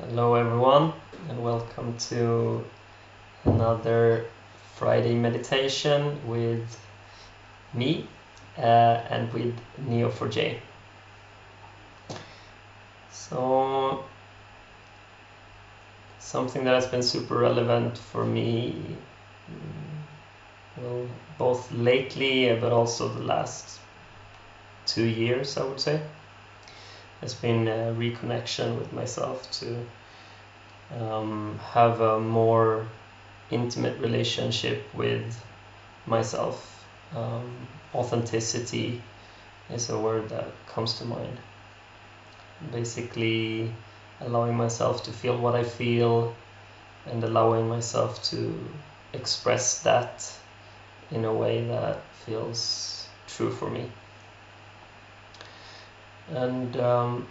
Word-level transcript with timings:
Hello, 0.00 0.36
everyone, 0.36 0.92
and 1.28 1.42
welcome 1.42 1.96
to 1.98 2.64
another 3.44 4.26
Friday 4.76 5.12
meditation 5.12 6.20
with 6.24 6.78
me 7.74 8.06
uh, 8.56 8.60
and 9.10 9.32
with 9.32 9.58
Neo4j. 9.82 10.60
So, 13.10 14.04
something 16.20 16.62
that 16.62 16.74
has 16.74 16.86
been 16.86 17.02
super 17.02 17.36
relevant 17.36 17.98
for 17.98 18.24
me, 18.24 18.76
mm, 19.50 20.80
well, 20.80 21.08
both 21.38 21.72
lately 21.72 22.56
but 22.60 22.70
also 22.70 23.08
the 23.08 23.24
last 23.24 23.80
two 24.86 25.06
years, 25.06 25.56
I 25.58 25.64
would 25.64 25.80
say 25.80 26.00
has 27.20 27.34
been 27.34 27.66
a 27.68 27.94
reconnection 27.94 28.78
with 28.78 28.92
myself 28.92 29.50
to 29.50 29.84
um, 30.96 31.58
have 31.72 32.00
a 32.00 32.20
more 32.20 32.86
intimate 33.50 33.98
relationship 33.98 34.82
with 34.94 35.42
myself. 36.06 36.86
Um, 37.14 37.66
authenticity 37.94 39.02
is 39.70 39.90
a 39.90 39.98
word 39.98 40.28
that 40.28 40.46
comes 40.66 40.98
to 40.98 41.04
mind. 41.04 41.38
Basically, 42.72 43.72
allowing 44.20 44.56
myself 44.56 45.02
to 45.04 45.12
feel 45.12 45.38
what 45.38 45.54
I 45.54 45.64
feel 45.64 46.34
and 47.06 47.22
allowing 47.24 47.68
myself 47.68 48.22
to 48.24 48.58
express 49.12 49.80
that 49.82 50.30
in 51.10 51.24
a 51.24 51.32
way 51.32 51.66
that 51.66 52.02
feels 52.26 53.08
true 53.26 53.50
for 53.50 53.70
me 53.70 53.90
and 56.34 56.76
um, 56.76 57.26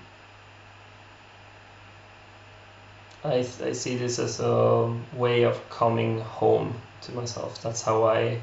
I, 3.24 3.46
I 3.64 3.72
see 3.74 3.98
this 3.98 4.20
as 4.20 4.40
a 4.40 4.94
way 5.14 5.44
of 5.44 5.70
coming 5.70 6.22
home 6.22 6.76
to 7.02 7.12
myself. 7.12 7.62
That's 7.62 7.82
how 7.82 8.06
I 8.06 8.40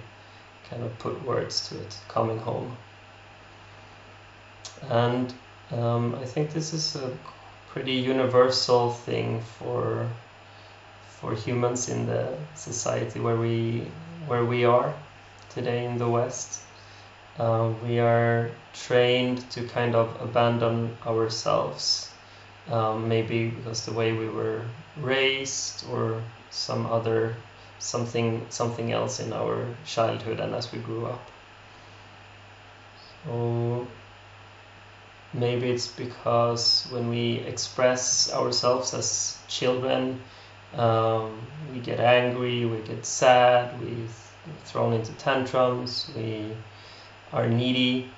kind 0.71 0.83
of 0.83 0.99
put 0.99 1.25
words 1.25 1.69
to 1.69 1.81
it, 1.81 1.99
coming 2.09 2.39
home. 2.39 2.77
And 4.91 5.33
um, 5.71 6.15
I 6.17 6.25
think 6.25 6.53
this 6.53 6.73
is 6.73 6.97
a 6.97 7.17
pretty 7.69 7.95
universal 7.95 8.91
thing 8.91 9.41
for 9.59 10.09
for 11.21 11.35
humans 11.35 11.89
in 11.89 12.07
the 12.07 12.37
society 12.55 13.19
where 13.19 13.37
we 13.37 13.87
where 14.27 14.45
we 14.45 14.65
are 14.65 14.95
today 15.49 15.85
in 15.87 15.99
the 15.99 16.09
West 16.09 16.61
uh, 17.39 17.73
we 17.85 17.99
are 17.99 18.51
trained 18.73 19.49
to 19.51 19.67
kind 19.69 19.95
of 19.95 20.21
abandon 20.21 20.97
ourselves. 21.07 22.11
Um, 22.71 23.09
maybe 23.09 23.49
because 23.49 23.85
the 23.85 23.93
way 23.93 24.13
we 24.13 24.29
were 24.29 24.63
raised 24.97 25.85
or 25.91 26.23
some 26.51 26.87
other 26.87 27.37
something 27.79 28.47
something 28.49 28.93
else 28.93 29.21
in 29.21 29.33
our 29.33 29.67
childhood 29.85 30.41
and 30.41 30.55
as 30.55 30.73
we 30.73 30.79
grew 30.79 31.05
up. 31.07 31.31
So 33.25 33.87
maybe 35.35 35.71
it's 35.71 35.89
because 35.89 36.87
when 36.91 37.09
we 37.09 37.41
express 37.41 38.33
ourselves 38.33 38.95
as 38.95 39.39
children, 39.49 40.21
um, 40.75 41.47
we 41.73 41.81
get 41.81 42.01
angry, 42.01 42.65
we 42.65 42.79
get 42.79 43.05
sad, 43.05 43.79
we 43.81 44.07
thrown 44.65 44.93
into 44.93 45.13
tantrums, 45.13 46.11
we 46.17 46.53
are 47.35 47.49
needy 47.49 48.09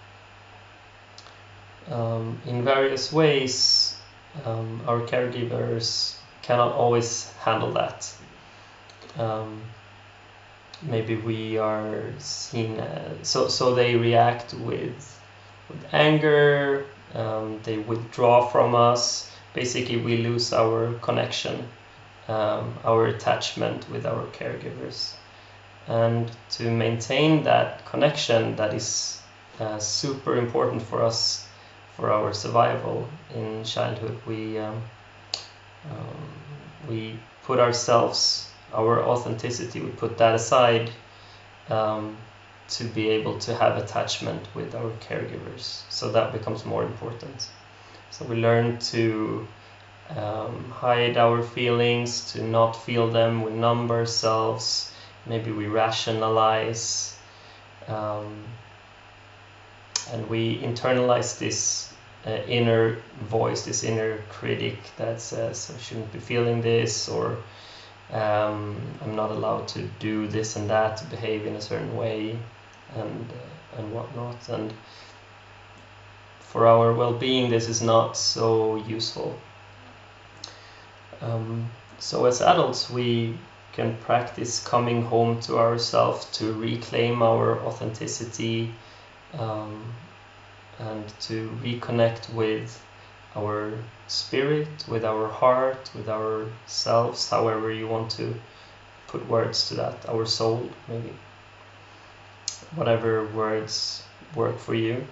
um, 1.91 2.41
in 2.47 2.63
various 2.65 3.13
ways. 3.13 3.97
Um, 4.45 4.83
our 4.87 5.01
caregivers 5.01 6.17
cannot 6.43 6.73
always 6.73 7.33
handle 7.41 7.73
that. 7.73 8.13
Um, 9.19 9.63
maybe 10.83 11.17
we 11.17 11.57
are 11.57 12.03
seen 12.19 12.79
as, 12.79 13.27
so 13.27 13.49
so 13.49 13.75
they 13.75 13.97
react 13.97 14.53
with 14.53 15.01
with 15.69 15.95
anger. 15.95 16.85
Um, 17.15 17.61
they 17.63 17.79
withdraw 17.79 18.47
from 18.47 18.75
us. 18.75 19.31
Basically, 19.55 19.97
we 19.97 20.19
lose 20.19 20.53
our 20.53 20.93
connection, 21.01 21.67
um, 22.29 22.75
our 22.85 23.07
attachment 23.07 23.89
with 23.91 24.05
our 24.05 24.27
caregivers 24.27 25.15
and 25.87 26.31
to 26.51 26.71
maintain 26.71 27.43
that 27.45 27.85
connection 27.87 28.57
that 28.57 28.75
is 28.75 29.21
uh, 29.61 29.79
super 29.79 30.37
important 30.37 30.83
for 30.83 31.03
us 31.03 31.47
for 31.97 32.13
our 32.13 32.33
survival 32.35 33.09
in 33.35 33.65
childhood 33.65 34.19
we 34.27 34.59
um, 34.59 34.83
um, 35.91 36.29
we 36.89 37.19
put 37.45 37.59
ourselves 37.59 38.51
our 38.75 39.03
authenticity 39.03 39.81
we 39.81 39.91
put 39.91 40.19
that 40.19 40.35
aside 40.35 40.91
um, 41.71 42.17
to 42.69 42.85
be 42.85 43.09
able 43.11 43.39
to 43.39 43.55
have 43.55 43.77
attachment 43.77 44.43
with 44.55 44.75
our 44.75 44.91
caregivers. 45.09 45.83
So 45.89 46.11
that 46.13 46.33
becomes 46.33 46.65
more 46.65 46.85
important. 46.85 47.49
So 48.11 48.25
we 48.25 48.37
learn 48.37 48.79
to 48.79 49.47
um, 50.11 50.71
hide 50.71 51.17
our 51.17 51.43
feelings 51.43 52.33
to 52.33 52.43
not 52.43 52.73
feel 52.73 53.11
them 53.11 53.43
we 53.43 53.53
numb 53.53 53.91
ourselves 53.91 54.93
maybe 55.27 55.51
we 55.53 55.67
rationalize 55.67 57.17
um, 57.89 58.45
and 60.13 60.29
we 60.29 60.59
internalize 60.59 61.39
this 61.39 61.93
uh, 62.27 62.31
inner 62.49 62.97
voice, 63.21 63.65
this 63.65 63.85
inner 63.85 64.19
critic 64.31 64.79
that 64.97 65.21
says 65.21 65.73
I 65.75 65.79
shouldn't 65.81 66.13
be 66.13 66.19
feeling 66.19 66.61
this 66.61 67.09
or 67.09 67.39
um, 68.13 68.81
I'm 69.03 69.17
not 69.17 69.31
allowed 69.31 69.69
to 69.69 69.83
do 69.99 70.29
this 70.29 70.57
and 70.57 70.71
that, 70.71 70.99
to 70.99 71.05
behave 71.07 71.47
in 71.47 71.57
a 71.57 71.61
certain 71.61 71.97
way, 71.97 72.39
and 72.95 73.31
uh, 73.31 73.79
and 73.79 73.93
whatnot. 73.93 74.49
And 74.49 74.73
for 76.39 76.67
our 76.67 76.93
well-being, 76.95 77.51
this 77.51 77.69
is 77.69 77.83
not 77.83 78.17
so 78.17 78.77
useful. 78.77 79.37
Um, 81.21 81.69
so 81.99 82.27
as 82.27 82.41
adults, 82.41 82.89
we 82.89 83.37
can 83.77 83.95
practice 83.99 84.65
coming 84.65 85.03
home 85.03 85.39
to 85.39 85.59
ourselves 85.59 86.25
to 86.33 86.55
reclaim 86.55 87.23
our 87.23 87.61
authenticity 87.61 88.73
um, 89.39 89.93
and 90.79 91.07
to 91.21 91.51
reconnect 91.63 92.33
with 92.33 92.83
our 93.37 93.75
spirit, 94.09 94.89
with 94.89 95.05
our 95.05 95.29
heart, 95.29 95.91
with 95.95 96.09
ourselves, 96.09 97.29
however 97.29 97.71
you 97.71 97.87
want 97.87 98.11
to 98.11 98.35
put 99.09 99.29
words 99.29 99.69
to 99.69 99.75
that, 99.75 100.09
our 100.09 100.25
soul, 100.25 100.71
maybe. 100.89 101.13
Whatever 102.75 103.27
words 103.27 104.03
work 104.35 104.59
for 104.59 104.75
you. 104.75 105.07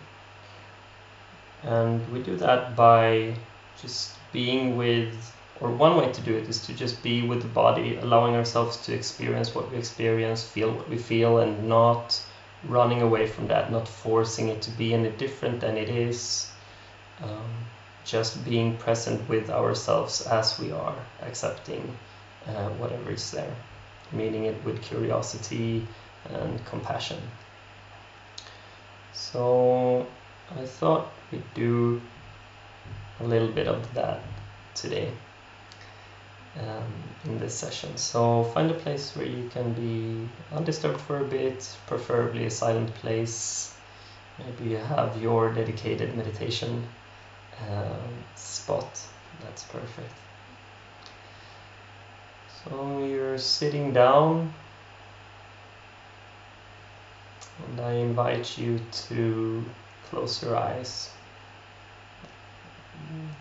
And 1.62 2.10
we 2.10 2.22
do 2.22 2.36
that 2.36 2.74
by 2.76 3.34
just 3.80 4.16
being 4.32 4.78
with 4.78 5.14
or 5.60 5.70
one 5.70 5.96
way 5.96 6.10
to 6.12 6.20
do 6.22 6.36
it 6.36 6.48
is 6.48 6.66
to 6.66 6.74
just 6.74 7.02
be 7.02 7.22
with 7.22 7.42
the 7.42 7.48
body, 7.48 7.96
allowing 7.96 8.34
ourselves 8.34 8.76
to 8.86 8.92
experience 8.92 9.54
what 9.54 9.70
we 9.70 9.78
experience, 9.78 10.42
feel 10.42 10.72
what 10.72 10.88
we 10.88 10.98
feel, 10.98 11.38
and 11.38 11.68
not 11.68 12.20
running 12.64 13.02
away 13.02 13.26
from 13.26 13.46
that, 13.48 13.70
not 13.70 13.86
forcing 13.86 14.48
it 14.48 14.62
to 14.62 14.70
be 14.72 14.94
any 14.94 15.10
different 15.10 15.60
than 15.60 15.76
it 15.76 15.88
is. 15.88 16.50
Um, 17.22 17.66
just 18.04 18.44
being 18.44 18.76
present 18.76 19.26
with 19.28 19.48
ourselves 19.48 20.26
as 20.26 20.58
we 20.58 20.72
are, 20.72 20.96
accepting 21.22 21.96
uh, 22.46 22.68
whatever 22.70 23.10
is 23.12 23.30
there, 23.30 23.54
meeting 24.12 24.44
it 24.44 24.62
with 24.64 24.82
curiosity 24.82 25.86
and 26.28 26.62
compassion. 26.66 27.18
So 29.14 30.06
I 30.58 30.66
thought 30.66 31.12
we'd 31.32 31.54
do 31.54 32.02
a 33.20 33.24
little 33.24 33.48
bit 33.48 33.68
of 33.68 33.94
that 33.94 34.20
today 34.74 35.10
um, 36.60 36.92
in 37.24 37.38
this 37.38 37.54
session. 37.54 37.96
So 37.96 38.44
find 38.54 38.70
a 38.70 38.74
place 38.74 39.16
where 39.16 39.26
you 39.26 39.48
can 39.48 39.72
be 39.72 40.28
undisturbed 40.52 41.00
for 41.00 41.18
a 41.18 41.24
bit, 41.24 41.76
preferably 41.86 42.46
a 42.46 42.50
silent 42.50 42.94
place. 42.94 43.74
Maybe 44.38 44.70
you 44.70 44.76
have 44.76 45.20
your 45.20 45.52
dedicated 45.52 46.16
meditation 46.16 46.86
um, 47.70 48.24
spot. 48.34 49.00
That's 49.42 49.64
perfect. 49.64 50.14
So 52.64 53.04
you're 53.04 53.38
sitting 53.38 53.92
down, 53.92 54.52
and 57.66 57.80
I 57.80 57.92
invite 57.92 58.56
you 58.56 58.80
to 59.08 59.64
close 60.08 60.42
your 60.42 60.56
eyes 60.56 61.10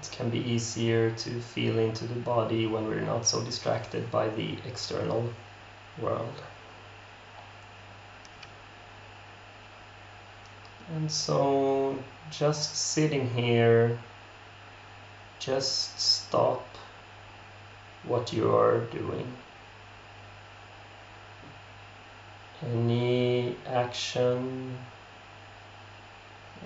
it 0.01 0.11
can 0.11 0.29
be 0.29 0.39
easier 0.39 1.11
to 1.11 1.39
feel 1.41 1.79
into 1.79 2.05
the 2.05 2.19
body 2.19 2.67
when 2.67 2.87
we're 2.87 3.01
not 3.01 3.25
so 3.25 3.41
distracted 3.43 4.09
by 4.11 4.29
the 4.29 4.57
external 4.67 5.31
world. 6.01 6.41
And 10.93 11.11
so, 11.11 11.97
just 12.29 12.75
sitting 12.75 13.29
here, 13.29 13.97
just 15.39 15.99
stop 15.99 16.65
what 18.03 18.33
you 18.33 18.55
are 18.55 18.81
doing. 18.91 19.27
Any 22.61 23.55
action, 23.65 24.77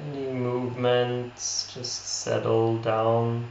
any 0.06 0.28
movements, 0.28 1.72
just 1.74 2.06
settle 2.06 2.78
down. 2.78 3.50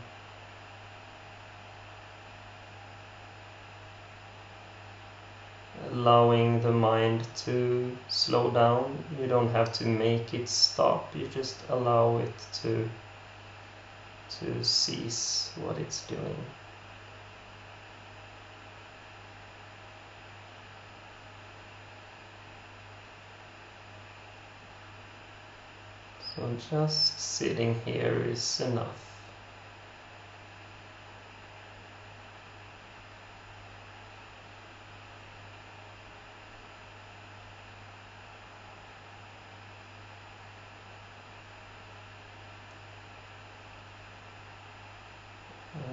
allowing 5.93 6.61
the 6.61 6.73
mind 6.73 7.27
to 7.37 7.97
slow 8.09 8.51
down. 8.51 9.03
You 9.21 9.27
don't 9.27 9.51
have 9.51 9.73
to 9.75 9.87
make 9.87 10.35
it 10.35 10.49
stop, 10.49 11.15
you 11.15 11.27
just 11.29 11.57
allow 11.69 12.19
it 12.19 12.35
to 12.63 12.89
to 14.41 14.65
cease 14.65 15.51
what 15.57 15.79
it's 15.79 16.05
doing. 16.07 16.37
Just 26.70 27.20
sitting 27.20 27.81
here 27.85 28.25
is 28.29 28.61
enough. 28.61 29.06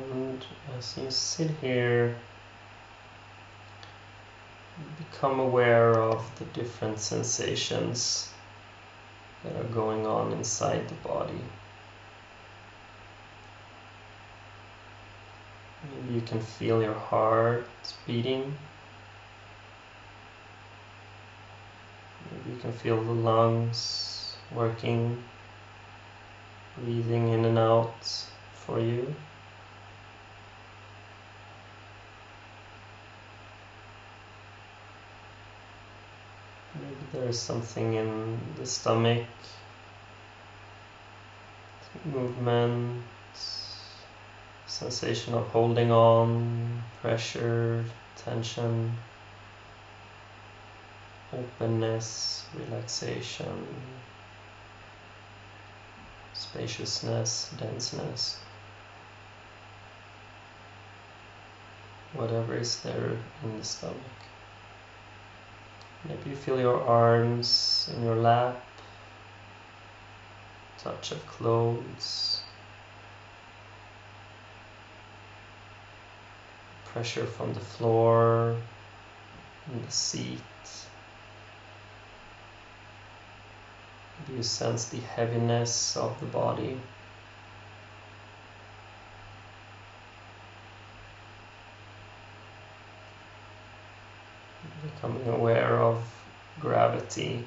And 0.10 0.46
as 0.78 0.98
you 0.98 1.12
sit 1.12 1.52
here, 1.62 2.16
become 4.98 5.40
aware 5.40 6.00
of 6.00 6.24
the 6.40 6.46
different 6.46 7.00
sensations 7.00 8.33
that 9.44 9.56
are 9.56 9.74
going 9.74 10.06
on 10.06 10.32
inside 10.32 10.88
the 10.88 10.96
body. 11.08 11.42
Maybe 15.84 16.16
you 16.16 16.22
can 16.22 16.40
feel 16.40 16.82
your 16.82 16.94
heart 16.94 17.68
beating. 18.08 18.56
Maybe 22.32 22.56
you 22.56 22.62
can 22.62 22.72
feel 22.72 23.04
the 23.04 23.12
lungs 23.12 24.36
working, 24.54 25.22
breathing 26.78 27.30
in 27.30 27.46
and 27.46 27.58
out 27.58 28.26
for 28.54 28.80
you. 28.80 29.14
There's 37.24 37.40
something 37.40 37.94
in 37.94 38.38
the 38.58 38.66
stomach, 38.66 39.24
movement, 42.04 43.02
sensation 44.68 45.34
of 45.34 45.48
holding 45.48 45.90
on, 45.90 46.84
pressure, 47.00 47.86
tension, 48.18 48.98
openness, 51.32 52.44
relaxation, 52.60 53.68
spaciousness, 56.34 57.52
denseness. 57.58 58.38
Whatever 62.12 62.58
is 62.58 62.82
there 62.82 63.18
in 63.46 63.58
the 63.60 63.64
stomach. 63.64 64.24
Maybe 66.08 66.32
you 66.32 66.36
feel 66.36 66.60
your 66.60 66.82
arms 66.82 67.90
in 67.96 68.04
your 68.04 68.16
lap, 68.16 68.62
touch 70.78 71.12
of 71.12 71.26
clothes, 71.28 72.42
pressure 76.86 77.26
from 77.26 77.54
the 77.54 77.62
floor, 77.62 78.58
and 79.72 79.88
the 79.88 79.92
seat. 79.92 80.40
Maybe 84.20 84.38
you 84.38 84.44
sense 84.44 84.86
the 84.86 85.00
heaviness 85.00 85.96
of 85.96 86.20
the 86.20 86.26
body. 86.26 86.78
Gravity. 97.14 97.46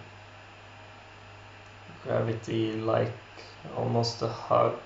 Gravity 2.05 2.73
like 2.73 3.13
almost 3.77 4.23
a 4.23 4.29
hug 4.29 4.79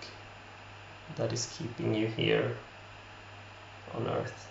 that 1.16 1.32
is 1.32 1.54
keeping 1.58 1.94
you 1.94 2.06
here 2.06 2.56
on 3.94 4.06
earth. 4.08 4.48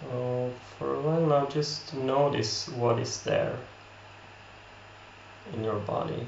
So 0.00 0.52
for 0.78 0.94
a 0.94 1.00
while 1.00 1.26
now 1.26 1.46
just 1.46 1.94
notice 1.94 2.68
what 2.68 2.98
is 3.00 3.22
there 3.22 3.58
in 5.52 5.64
your 5.64 5.80
body. 5.80 6.26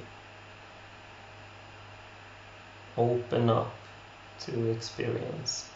Open 2.96 3.48
up 3.48 3.88
to 4.40 4.70
experience. 4.70 5.70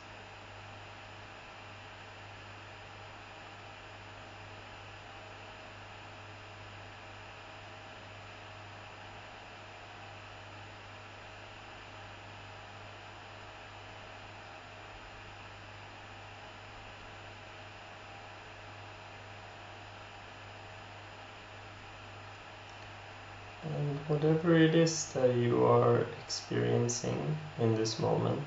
And 23.63 24.05
whatever 24.21 24.55
it 24.55 24.75
is 24.75 25.07
that 25.15 25.35
you 25.35 25.65
are 25.65 26.05
experiencing 26.27 27.39
in 27.59 27.75
this 27.75 27.99
moment 27.99 28.43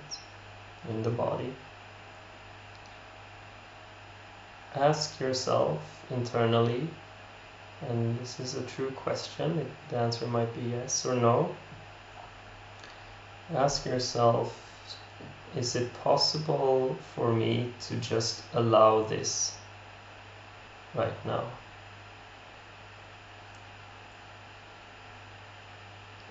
in 0.88 1.02
the 1.02 1.10
body, 1.10 1.52
ask 4.76 5.20
yourself 5.20 5.82
internally, 6.12 6.88
and 7.90 8.20
this 8.20 8.40
is 8.40 8.54
a 8.54 8.62
true 8.62 8.92
question, 8.92 9.66
the 9.90 9.98
answer 9.98 10.28
might 10.28 10.54
be 10.54 10.62
yes 10.62 11.08
or 11.08 11.16
no. 11.16 11.56
Ask 13.56 13.84
yourself, 13.88 14.54
is 15.56 15.76
it 15.76 15.92
possible 16.04 16.96
for 17.16 17.34
me 17.34 17.74
to 17.88 17.96
just 17.96 18.44
allow 18.54 19.02
this 19.06 19.58
right 20.94 21.26
now? 21.26 21.46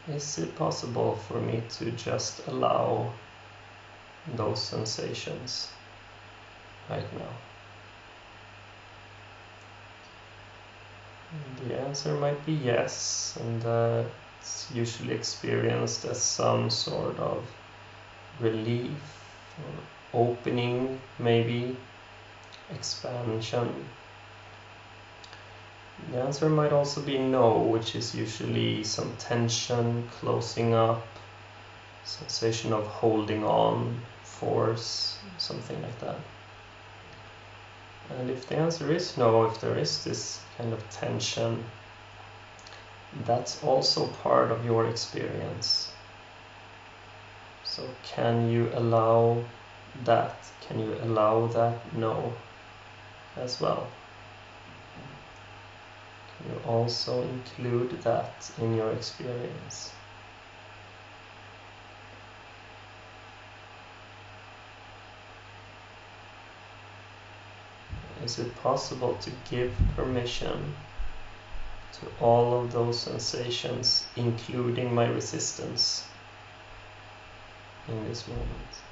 Is 0.09 0.39
it 0.39 0.57
possible 0.57 1.15
for 1.29 1.41
me 1.41 1.63
to 1.79 1.93
just 1.93 2.47
allow 2.49 3.13
those 4.35 4.61
sensations 4.61 5.69
right 6.91 7.13
now? 7.15 7.33
The 11.69 11.79
answer 11.79 12.15
might 12.15 12.45
be 12.45 12.53
yes, 12.53 13.39
and 13.41 13.65
it's 14.41 14.69
usually 14.75 15.15
experienced 15.15 16.05
as 16.05 16.21
some 16.21 16.69
sort 16.69 17.19
of 17.19 17.47
relief 18.41 18.99
or 20.13 20.21
opening, 20.21 21.01
maybe 21.19 21.77
expansion 22.71 23.89
the 26.11 26.21
answer 26.21 26.49
might 26.49 26.73
also 26.73 27.01
be 27.01 27.19
no, 27.19 27.59
which 27.59 27.95
is 27.95 28.15
usually 28.15 28.83
some 28.85 29.17
tension, 29.17 30.09
closing 30.21 30.75
up, 30.75 31.07
sensation 32.05 32.73
of 32.73 32.87
holding 32.87 33.45
on, 33.45 34.01
force, 34.23 35.19
something 35.39 35.81
like 35.83 35.99
that. 36.01 36.17
And 38.19 38.31
if 38.31 38.49
the 38.49 38.57
answer 38.57 38.93
is 38.93 39.17
no, 39.17 39.45
if 39.45 39.61
there 39.61 39.79
is 39.79 40.05
this 40.05 40.41
kind 40.59 40.73
of 40.73 40.91
tension, 40.91 41.65
that's 43.25 43.63
also 43.63 44.09
part 44.23 44.51
of 44.51 44.65
your 44.65 44.89
experience. 44.89 45.93
So, 47.65 47.89
can 48.03 48.51
you 48.51 48.71
allow 48.75 49.45
that? 50.05 50.37
Can 50.63 50.79
you 50.79 50.95
allow 51.03 51.47
that 51.49 51.95
no 51.95 52.35
as 53.37 53.61
well? 53.61 53.89
Also 56.67 57.23
include 57.23 57.91
that 58.03 58.51
in 58.59 58.75
your 58.75 58.91
experience. 58.93 59.93
Is 68.25 68.39
it 68.39 68.55
possible 68.57 69.15
to 69.21 69.31
give 69.51 69.73
permission 69.97 70.75
to 71.95 72.25
all 72.25 72.63
of 72.63 72.73
those 72.73 73.01
sensations, 73.01 74.07
including 74.17 74.95
my 74.95 75.07
resistance, 75.07 76.05
in 77.89 78.05
this 78.09 78.29
moment? 78.29 78.92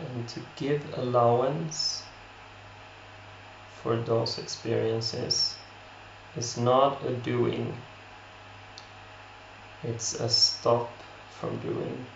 And 0.00 0.28
to 0.28 0.40
give 0.56 0.82
allowance 0.98 2.02
for 3.82 3.96
those 3.96 4.38
experiences 4.38 5.54
is 6.36 6.56
not 6.56 7.04
a 7.04 7.12
doing, 7.12 7.74
it's 9.82 10.14
a 10.20 10.28
stop 10.28 10.90
from 11.38 11.58
doing. 11.60 12.06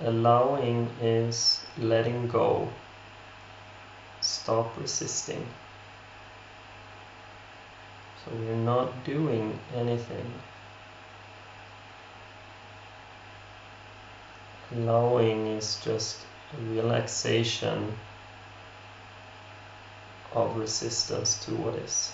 Allowing 0.00 0.88
is 1.00 1.60
letting 1.78 2.26
go, 2.26 2.68
stop 4.20 4.76
resisting. 4.78 5.46
So 8.24 8.32
we're 8.34 8.54
not 8.56 9.04
doing 9.04 9.58
anything. 9.74 10.32
Allowing 14.72 15.48
is 15.48 15.80
just 15.84 16.18
relaxation 16.58 17.96
of 20.32 20.56
resistance 20.56 21.44
to 21.44 21.54
what 21.56 21.74
is. 21.74 22.12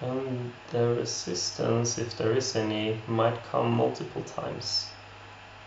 And 0.00 0.52
the 0.70 0.94
resistance, 0.94 1.98
if 1.98 2.16
there 2.16 2.36
is 2.36 2.54
any, 2.54 3.00
might 3.08 3.42
come 3.44 3.72
multiple 3.72 4.22
times. 4.22 4.93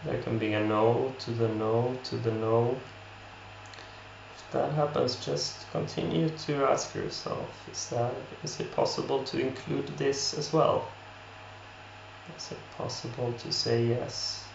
There 0.07 0.21
can 0.23 0.37
be 0.37 0.53
a 0.53 0.63
no 0.63 1.13
to 1.19 1.31
the 1.31 1.49
no 1.49 1.99
to 2.05 2.15
the 2.15 2.31
no. 2.31 2.79
If 4.37 4.51
that 4.53 4.71
happens, 4.71 5.17
just 5.17 5.69
continue 5.71 6.29
to 6.29 6.63
ask 6.63 6.95
yourself, 6.95 7.49
is 7.69 7.89
that 7.89 8.13
is 8.41 8.57
it 8.61 8.73
possible 8.73 9.25
to 9.25 9.37
include 9.37 9.87
this 9.97 10.33
as 10.33 10.53
well? 10.53 10.87
Is 12.37 12.53
it 12.53 12.59
possible 12.77 13.33
to 13.33 13.51
say 13.51 13.85
yes 13.85 14.45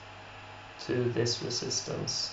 to 0.87 1.05
this 1.13 1.43
resistance? 1.43 2.31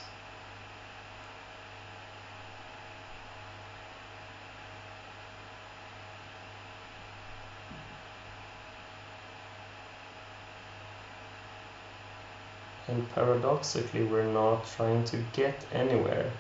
And 12.90 13.08
paradoxically, 13.12 14.04
we're 14.04 14.34
not 14.34 14.66
trying 14.66 15.04
to 15.06 15.18
get 15.34 15.64
anywhere. 15.72 16.32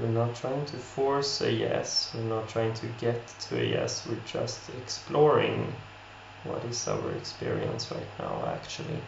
We're 0.00 0.08
not 0.08 0.34
trying 0.34 0.66
to 0.66 0.76
force 0.76 1.40
a 1.40 1.52
yes, 1.52 2.10
we're 2.14 2.34
not 2.36 2.48
trying 2.48 2.74
to 2.74 2.86
get 3.00 3.26
to 3.48 3.60
a 3.60 3.64
yes, 3.64 4.06
we're 4.06 4.20
just 4.26 4.68
exploring 4.70 5.72
what 6.44 6.64
is 6.64 6.88
our 6.88 7.12
experience 7.12 7.90
right 7.92 8.18
now 8.18 8.44
actually. 8.46 9.00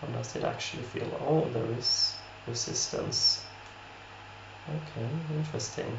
How 0.00 0.08
does 0.08 0.34
it 0.34 0.42
actually 0.42 0.84
feel? 0.84 1.10
Oh, 1.20 1.48
there 1.52 1.70
is 1.78 2.14
resistance. 2.46 3.44
Okay, 4.68 5.08
interesting. 5.34 5.98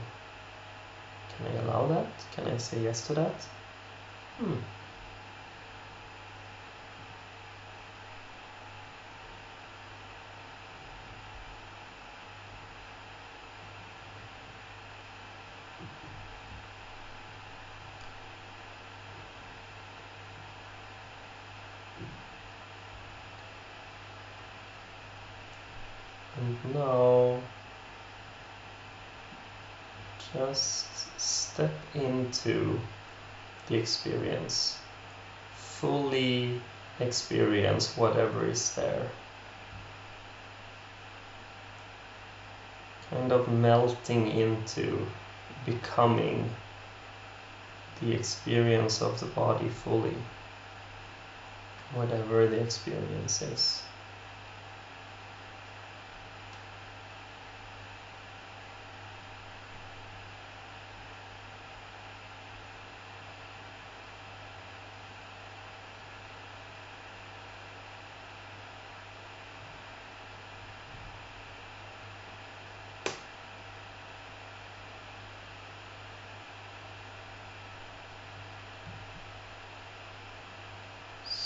Can 1.29 1.47
I 1.47 1.61
allow 1.61 1.87
that? 1.87 2.07
Can 2.33 2.47
I 2.47 2.57
say 2.57 2.81
yes 2.81 3.05
to 3.07 3.13
that? 3.13 3.35
Hmm. 4.37 4.57
Now 26.73 27.39
just 30.33 31.19
step 31.19 31.73
into 31.93 32.79
the 33.67 33.75
experience. 33.75 34.77
Fully 35.55 36.61
experience 36.99 37.97
whatever 37.97 38.47
is 38.47 38.73
there. 38.75 39.09
Kind 43.09 43.31
of 43.31 43.51
melting 43.51 44.27
into 44.27 45.05
becoming 45.65 46.49
the 47.99 48.13
experience 48.13 49.01
of 49.01 49.19
the 49.19 49.25
body 49.27 49.69
fully, 49.69 50.15
whatever 51.93 52.47
the 52.47 52.59
experience 52.59 53.41
is. 53.41 53.83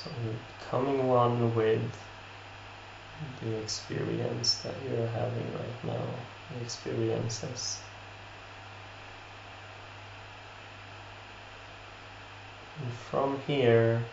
So 0.05 0.11
becoming 0.59 1.07
one 1.07 1.55
with 1.55 1.81
the 3.41 3.55
experience 3.57 4.61
that 4.61 4.75
you're 4.87 5.07
having 5.07 5.51
right 5.53 5.83
now, 5.83 6.05
the 6.53 6.63
experiences. 6.63 7.79
And 12.79 12.93
from 13.09 13.39
here, 13.47 14.03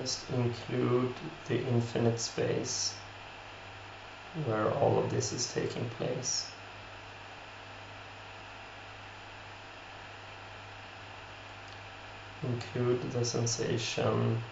just 0.00 0.28
include 0.30 1.14
the 1.46 1.64
infinite 1.64 2.18
space 2.18 2.94
where 4.44 4.72
all 4.72 4.98
of 4.98 5.08
this 5.08 5.32
is 5.32 5.52
taking 5.52 5.88
place. 5.90 6.46
Include 12.44 13.10
the 13.12 13.24
sensation 13.24 14.42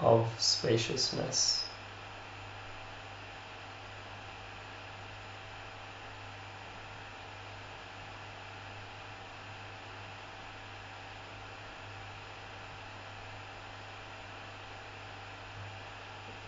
of 0.00 0.28
spaciousness. 0.38 1.64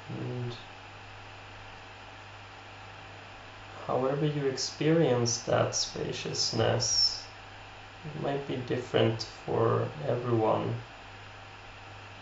And 0.09 0.55
however 3.87 4.27
you 4.27 4.47
experience 4.47 5.39
that 5.39 5.75
spaciousness 5.75 7.16
might 8.27 8.49
be 8.49 8.57
different 8.75 9.23
for 9.45 9.89
everyone, 10.09 10.75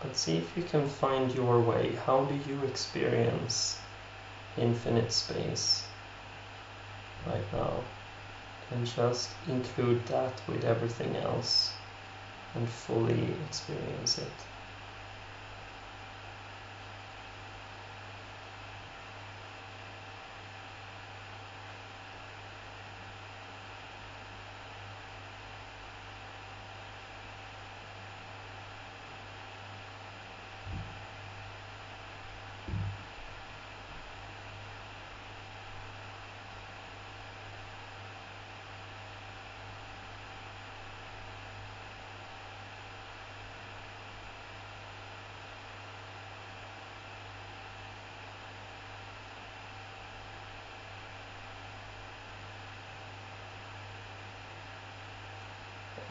but 0.01 0.15
see 0.15 0.37
if 0.37 0.55
you 0.55 0.61
can 0.61 0.87
find 0.87 1.33
your 1.33 1.59
way. 1.59 1.95
How 2.05 2.25
do 2.25 2.35
you 2.47 2.63
experience 2.63 3.79
infinite 4.55 5.11
space 5.11 5.83
right 7.25 7.51
now 7.51 7.73
and 8.71 8.85
just 8.85 9.29
include 9.47 10.05
that 10.05 10.41
with 10.47 10.63
everything 10.63 11.15
else 11.15 11.73
and 12.53 12.69
fully 12.69 13.33
experience 13.49 14.19
it. 14.19 14.54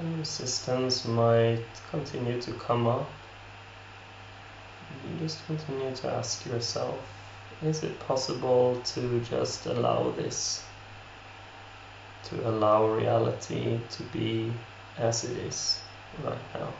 Resistance 0.03 1.05
might 1.05 1.61
continue 1.91 2.41
to 2.41 2.53
come 2.55 2.87
up. 2.87 3.09
You 5.05 5.19
just 5.19 5.47
continue 5.47 5.95
to 5.95 6.11
ask 6.11 6.45
yourself 6.47 6.99
is 7.63 7.83
it 7.83 7.99
possible 8.01 8.81
to 8.85 9.21
just 9.21 9.67
allow 9.67 10.11
this? 10.11 10.63
To 12.25 12.49
allow 12.49 12.89
reality 12.89 13.79
to 13.91 14.03
be 14.05 14.53
as 14.99 15.25
it 15.25 15.39
is 15.39 15.81
right 16.23 16.39
now? 16.55 16.73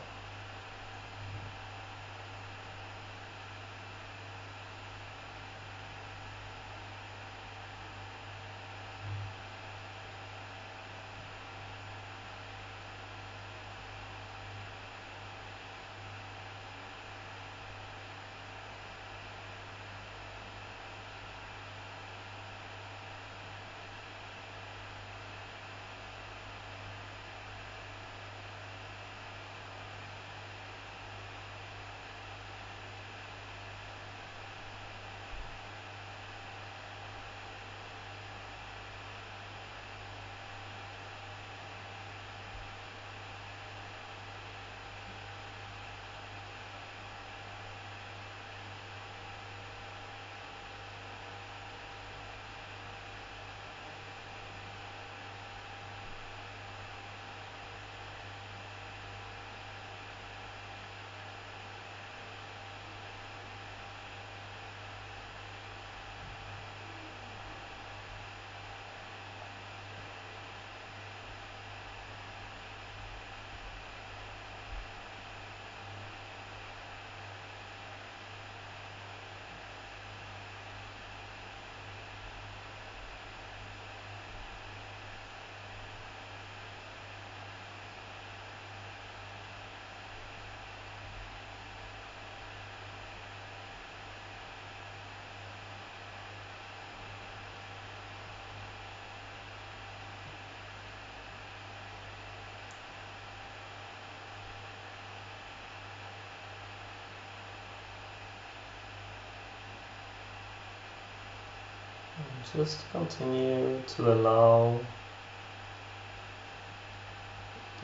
Just 112.52 112.80
continue 112.92 113.80
to 113.87 114.12
allow 114.12 114.78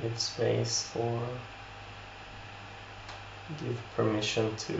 give 0.02 0.18
space 0.18 0.82
for 0.82 1.20
give 3.58 3.78
permission 3.96 4.54
to 4.56 4.74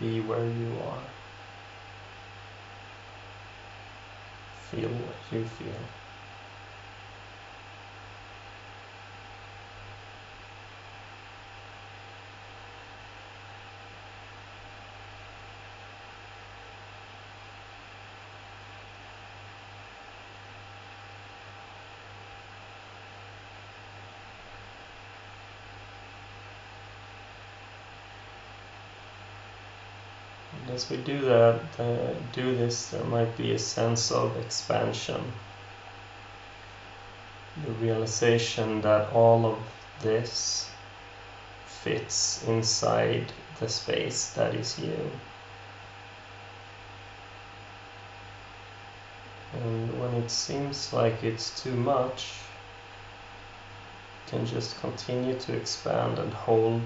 be 0.00 0.20
where 0.20 0.44
you 0.46 0.72
are. 0.86 1.02
Feel 4.70 4.88
what 4.88 5.16
you 5.32 5.44
feel 5.44 6.07
as 30.74 30.90
we 30.90 30.98
do 30.98 31.20
that, 31.22 31.60
uh, 31.78 32.14
do 32.32 32.56
this, 32.56 32.88
there 32.90 33.04
might 33.04 33.36
be 33.36 33.52
a 33.52 33.58
sense 33.58 34.10
of 34.10 34.36
expansion. 34.36 35.32
The 37.64 37.72
realization 37.72 38.82
that 38.82 39.12
all 39.12 39.46
of 39.46 39.58
this 40.02 40.68
fits 41.66 42.44
inside 42.46 43.32
the 43.60 43.68
space 43.68 44.30
that 44.30 44.54
is 44.54 44.78
you. 44.78 45.10
And 49.54 50.00
when 50.00 50.14
it 50.22 50.30
seems 50.30 50.92
like 50.92 51.24
it's 51.24 51.62
too 51.62 51.74
much, 51.74 52.32
you 54.26 54.38
can 54.38 54.46
just 54.46 54.78
continue 54.80 55.38
to 55.38 55.56
expand 55.56 56.18
and 56.18 56.32
hold 56.32 56.82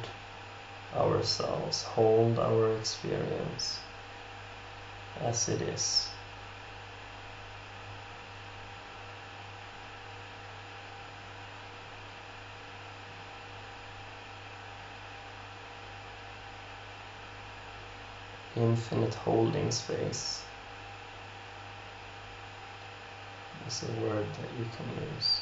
ourselves, 0.96 1.82
hold 1.82 2.38
our 2.38 2.76
experience 2.76 3.78
as 5.20 5.48
it 5.48 5.62
is. 5.62 6.08
Infinite 18.54 19.14
holding 19.14 19.70
space 19.70 20.42
is 23.66 23.82
a 23.82 24.00
word 24.02 24.26
that 24.34 24.58
you 24.58 24.66
can 24.76 24.86
use. 25.16 25.40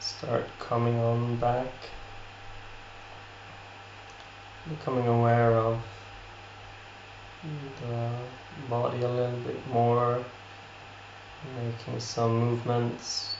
Start 0.00 0.46
coming 0.58 0.98
on 0.98 1.36
back, 1.36 1.72
becoming 4.68 5.06
aware 5.06 5.52
of 5.54 5.80
the 7.80 8.10
body 8.68 9.02
a 9.02 9.08
little 9.08 9.38
bit 9.40 9.66
more, 9.68 10.24
making 11.56 12.00
some 12.00 12.38
movements, 12.38 13.36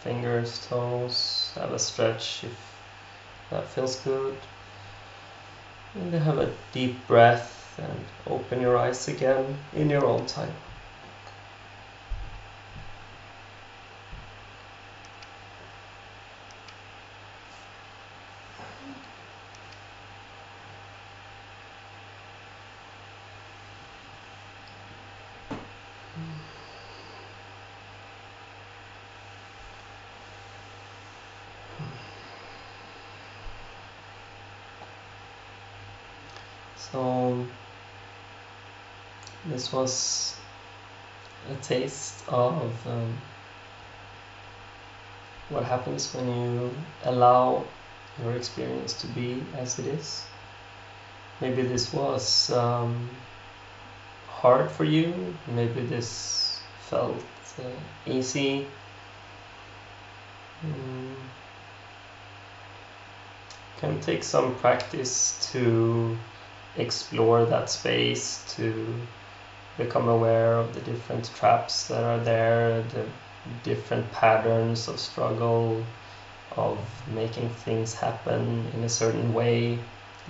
fingers, 0.00 0.66
toes, 0.66 1.52
have 1.54 1.72
a 1.72 1.78
stretch 1.78 2.44
if 2.44 2.72
that 3.50 3.68
feels 3.68 3.96
good. 4.00 4.36
And 5.94 6.14
have 6.14 6.38
a 6.38 6.50
deep 6.72 7.06
breath 7.06 7.78
and 7.78 8.04
open 8.26 8.60
your 8.62 8.78
eyes 8.78 9.08
again 9.08 9.58
in 9.74 9.90
your 9.90 10.06
own 10.06 10.24
time. 10.26 10.54
So 36.92 37.46
this 39.46 39.72
was 39.72 40.36
a 41.50 41.54
taste 41.62 42.22
of 42.28 42.86
um, 42.86 43.18
what 45.48 45.64
happens 45.64 46.12
when 46.14 46.28
you 46.28 46.70
allow 47.04 47.64
your 48.22 48.36
experience 48.36 48.92
to 49.00 49.06
be 49.08 49.42
as 49.56 49.78
it 49.78 49.86
is. 49.86 50.24
Maybe 51.40 51.62
this 51.62 51.92
was 51.94 52.50
um, 52.50 53.08
hard 54.28 54.70
for 54.70 54.84
you, 54.84 55.34
maybe 55.48 55.80
this 55.80 56.60
felt 56.90 57.24
uh, 57.58 58.10
easy. 58.10 58.66
Mm. 60.64 61.14
Can 63.78 64.00
take 64.00 64.22
some 64.22 64.54
practice 64.56 65.50
to 65.52 66.16
explore 66.76 67.44
that 67.46 67.68
space 67.70 68.44
to 68.56 68.94
become 69.76 70.08
aware 70.08 70.56
of 70.56 70.74
the 70.74 70.80
different 70.80 71.30
traps 71.34 71.88
that 71.88 72.02
are 72.02 72.18
there, 72.18 72.82
the 72.82 73.04
different 73.62 74.10
patterns 74.12 74.88
of 74.88 74.98
struggle, 74.98 75.84
of 76.56 76.78
making 77.14 77.48
things 77.48 77.94
happen 77.94 78.70
in 78.74 78.84
a 78.84 78.88
certain 78.88 79.32
way, 79.32 79.78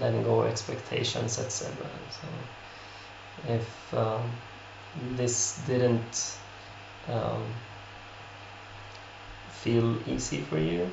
letting 0.00 0.22
go 0.22 0.40
of 0.40 0.50
expectations, 0.50 1.38
etc. 1.38 1.74
So 2.10 2.28
if 3.48 3.94
um, 3.94 4.30
this 5.16 5.60
didn't 5.66 6.36
um, 7.08 7.44
feel 9.50 9.96
easy 10.08 10.40
for 10.42 10.58
you, 10.58 10.90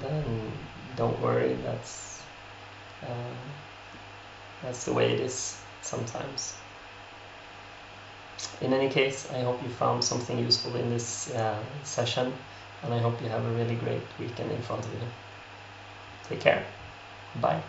then 0.00 0.52
don't 0.96 1.20
worry. 1.20 1.54
That's 1.64 2.22
uh, 3.02 3.34
that's 4.62 4.84
the 4.84 4.92
way 4.92 5.12
it 5.12 5.20
is 5.20 5.56
sometimes. 5.82 6.54
In 8.60 8.72
any 8.72 8.88
case, 8.88 9.28
I 9.32 9.40
hope 9.40 9.62
you 9.62 9.68
found 9.68 10.04
something 10.04 10.38
useful 10.38 10.76
in 10.76 10.90
this 10.90 11.30
uh, 11.34 11.62
session 11.82 12.32
and 12.82 12.94
I 12.94 12.98
hope 12.98 13.20
you 13.22 13.28
have 13.28 13.44
a 13.44 13.50
really 13.50 13.74
great 13.76 14.02
weekend 14.18 14.50
in 14.50 14.62
front 14.62 14.84
of 14.84 14.92
you. 14.92 15.00
Take 16.28 16.40
care. 16.40 16.64
Bye. 17.40 17.62